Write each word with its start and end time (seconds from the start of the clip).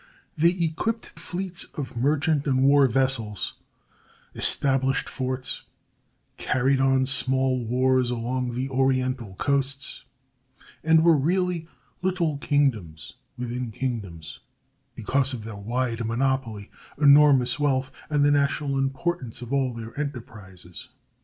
They 0.35 0.49
equipped 0.49 1.05
fleets 1.19 1.65
of 1.75 1.95
merchant 1.95 2.47
and 2.47 2.63
war 2.63 2.87
vessels, 2.87 3.53
established 4.33 5.07
forts, 5.07 5.61
carried 6.37 6.79
on 6.79 7.05
small 7.05 7.63
wars 7.63 8.09
along 8.09 8.55
the 8.55 8.67
Oriental 8.67 9.35
coasts, 9.35 10.03
and 10.83 11.03
were 11.03 11.15
really 11.15 11.67
little 12.01 12.39
kingdoms 12.39 13.13
within 13.37 13.69
kingdoms, 13.69 14.39
because 14.95 15.33
of 15.33 15.43
their 15.43 15.55
wide 15.55 16.03
monopoly, 16.03 16.71
enormous 16.97 17.59
wealth, 17.59 17.91
and 18.09 18.25
the 18.25 18.31
national 18.31 18.79
importance 18.79 19.43
of 19.43 19.53
all 19.53 19.71
their 19.71 19.95
enterprises. 19.99 20.89